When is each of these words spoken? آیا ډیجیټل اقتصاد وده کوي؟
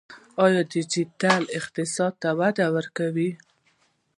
آیا 0.43 0.61
ډیجیټل 0.73 1.43
اقتصاد 1.57 2.15
وده 2.39 2.65
کوي؟ 2.97 3.29